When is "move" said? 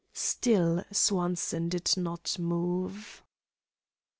2.39-3.21